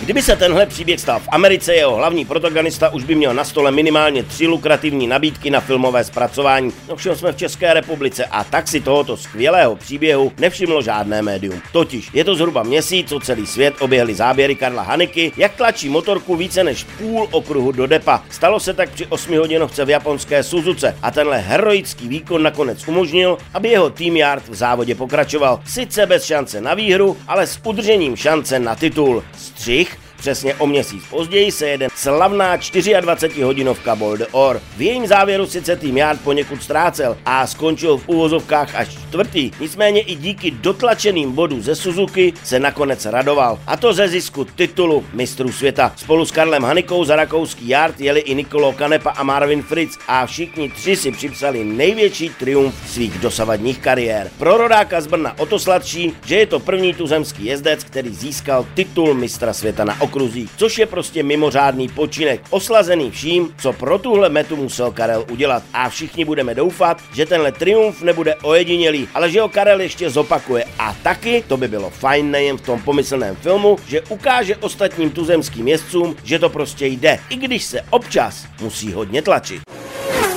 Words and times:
Kdyby 0.00 0.22
se 0.22 0.36
tenhle 0.36 0.66
příběh 0.66 1.00
stal 1.00 1.20
v 1.20 1.28
Americe, 1.28 1.74
jeho 1.74 1.94
hlavní 1.94 2.24
protagonista 2.24 2.88
už 2.88 3.04
by 3.04 3.14
měl 3.14 3.34
na 3.34 3.44
stole 3.44 3.70
minimálně 3.70 4.22
tři 4.22 4.46
lukrativní 4.46 5.06
nabídky 5.06 5.50
na 5.50 5.60
filmové 5.60 6.04
zpracování. 6.04 6.72
No 6.88 6.96
všem 6.96 7.16
jsme 7.16 7.32
v 7.32 7.36
České 7.36 7.74
republice 7.74 8.24
a 8.24 8.44
tak 8.44 8.68
si 8.68 8.80
tohoto 8.80 9.16
skvělého 9.16 9.76
příběhu 9.76 10.32
nevšimlo 10.38 10.82
žádné 10.82 11.22
médium. 11.22 11.60
Totiž 11.72 12.10
je 12.12 12.24
to 12.24 12.34
zhruba 12.34 12.62
měsíc, 12.62 13.08
co 13.08 13.20
celý 13.20 13.46
svět 13.46 13.74
oběhli 13.80 14.14
záběry 14.14 14.54
Karla 14.54 14.82
Haniky, 14.82 15.32
jak 15.36 15.54
tlačí 15.54 15.88
motorku 15.88 16.36
více 16.36 16.64
než 16.64 16.84
půl 16.84 17.28
okruhu 17.30 17.72
do 17.72 17.86
depa. 17.86 18.22
Stalo 18.30 18.60
se 18.60 18.74
tak 18.74 18.90
při 18.90 19.06
8 19.06 19.38
hodinovce 19.38 19.84
v 19.84 19.90
japonské 19.90 20.42
Suzuce 20.42 20.96
a 21.02 21.10
tenhle 21.10 21.38
heroický 21.38 22.08
výkon 22.08 22.42
nakonec 22.42 22.88
umožnil, 22.88 23.38
aby 23.54 23.68
jeho 23.68 23.90
tým 23.90 24.16
Yard 24.16 24.48
v 24.48 24.54
závodě 24.54 24.94
pokračoval. 24.94 25.60
Sice 25.66 26.06
bez 26.06 26.24
šance 26.24 26.60
na 26.60 26.74
výhru, 26.74 27.16
ale 27.28 27.46
s 27.46 27.60
udržením 27.64 28.16
šance 28.16 28.58
na 28.58 28.74
titul. 28.74 29.24
Střih 29.38 29.87
Přesně 30.18 30.54
o 30.54 30.66
měsíc 30.66 31.04
později 31.10 31.52
se 31.52 31.68
jede 31.68 31.88
slavná 31.94 32.56
24-hodinovka 32.56 33.96
Bold 33.96 34.20
Or. 34.32 34.60
V 34.76 34.82
jejím 34.82 35.06
závěru 35.06 35.46
sice 35.46 35.76
tým 35.76 35.96
Yard 35.96 36.20
poněkud 36.20 36.62
ztrácel 36.62 37.16
a 37.26 37.46
skončil 37.46 37.98
v 37.98 38.08
úvozovkách 38.08 38.74
až 38.74 38.88
čtvrtý, 38.88 39.50
nicméně 39.60 40.00
i 40.00 40.14
díky 40.14 40.50
dotlačeným 40.50 41.32
bodům 41.32 41.62
ze 41.62 41.74
Suzuki 41.74 42.32
se 42.44 42.60
nakonec 42.60 43.06
radoval. 43.06 43.58
A 43.66 43.76
to 43.76 43.92
ze 43.92 44.08
zisku 44.08 44.44
titulu 44.44 45.04
mistrů 45.12 45.52
světa. 45.52 45.92
Spolu 45.96 46.24
s 46.24 46.30
Karlem 46.30 46.64
Hanikou 46.64 47.04
za 47.04 47.16
rakouský 47.16 47.68
Yard 47.68 48.00
jeli 48.00 48.20
i 48.20 48.34
Nikolo 48.34 48.72
Kanepa 48.72 49.10
a 49.10 49.22
Marvin 49.22 49.62
Fritz 49.62 49.98
a 50.08 50.26
všichni 50.26 50.68
tři 50.68 50.96
si 50.96 51.12
připsali 51.12 51.64
největší 51.64 52.30
triumf 52.38 52.90
svých 52.90 53.18
dosavadních 53.18 53.78
kariér. 53.78 54.30
Pro 54.38 54.56
rodáka 54.56 55.00
z 55.00 55.06
Brna 55.06 55.38
o 55.38 55.46
to 55.46 55.58
sladší, 55.58 56.12
že 56.26 56.36
je 56.36 56.46
to 56.46 56.60
první 56.60 56.94
tuzemský 56.94 57.44
jezdec, 57.44 57.84
který 57.84 58.14
získal 58.14 58.66
titul 58.74 59.14
mistra 59.14 59.52
světa 59.52 59.84
na 59.84 60.00
okruzích, 60.18 60.50
což 60.56 60.78
je 60.78 60.86
prostě 60.86 61.22
mimořádný 61.22 61.88
počinek, 61.88 62.40
oslazený 62.50 63.10
vším, 63.10 63.54
co 63.60 63.72
pro 63.72 63.98
tuhle 63.98 64.28
metu 64.28 64.56
musel 64.56 64.90
Karel 64.90 65.24
udělat. 65.30 65.62
A 65.72 65.88
všichni 65.88 66.24
budeme 66.24 66.54
doufat, 66.54 66.98
že 67.14 67.26
tenhle 67.26 67.52
triumf 67.52 68.02
nebude 68.02 68.34
ojedinělý, 68.42 69.08
ale 69.14 69.30
že 69.30 69.40
ho 69.40 69.48
Karel 69.48 69.80
ještě 69.80 70.10
zopakuje. 70.10 70.64
A 70.78 70.96
taky 71.02 71.44
to 71.48 71.56
by 71.56 71.68
bylo 71.68 71.90
fajn 71.90 72.30
nejen 72.30 72.56
v 72.56 72.60
tom 72.60 72.82
pomyslném 72.82 73.36
filmu, 73.36 73.76
že 73.86 74.02
ukáže 74.08 74.56
ostatním 74.56 75.10
tuzemským 75.10 75.68
jezdcům, 75.68 76.16
že 76.24 76.38
to 76.38 76.48
prostě 76.48 76.86
jde, 76.86 77.18
i 77.30 77.36
když 77.36 77.64
se 77.64 77.80
občas 77.90 78.46
musí 78.60 78.92
hodně 78.92 79.22
tlačit. 79.22 79.62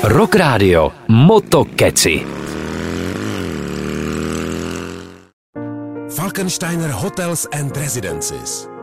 Rock 0.03 0.35
Radio 0.35 0.91
Motokeci. 1.07 2.25
Falkensteiner 6.15 6.91
Hotels 6.91 7.47
and 7.53 7.77
Residences. 7.77 8.70